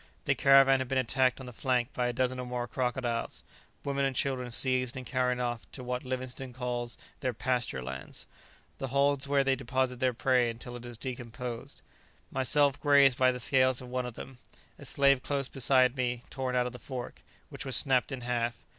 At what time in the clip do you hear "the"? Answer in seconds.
0.25-0.33, 1.45-1.53, 8.79-8.87, 13.31-13.39, 16.73-16.79